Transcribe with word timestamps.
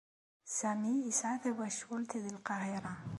Sami 0.57 0.91
yesɛa 1.05 1.41
tawacult 1.43 2.11
deg 2.23 2.25
Lqahiṛa. 2.37 2.93